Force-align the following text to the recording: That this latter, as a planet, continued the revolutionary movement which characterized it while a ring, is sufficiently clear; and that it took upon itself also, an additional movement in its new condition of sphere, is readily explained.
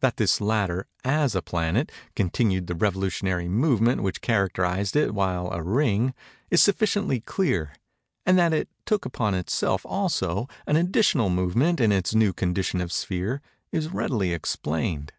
That 0.00 0.16
this 0.16 0.40
latter, 0.40 0.88
as 1.04 1.36
a 1.36 1.42
planet, 1.42 1.92
continued 2.16 2.66
the 2.66 2.74
revolutionary 2.74 3.46
movement 3.46 4.02
which 4.02 4.20
characterized 4.20 4.96
it 4.96 5.14
while 5.14 5.48
a 5.52 5.62
ring, 5.62 6.12
is 6.50 6.60
sufficiently 6.60 7.20
clear; 7.20 7.76
and 8.26 8.36
that 8.36 8.52
it 8.52 8.68
took 8.84 9.04
upon 9.04 9.34
itself 9.36 9.86
also, 9.86 10.48
an 10.66 10.74
additional 10.74 11.30
movement 11.30 11.78
in 11.80 11.92
its 11.92 12.16
new 12.16 12.32
condition 12.32 12.80
of 12.80 12.90
sphere, 12.90 13.42
is 13.70 13.90
readily 13.92 14.32
explained. 14.32 15.12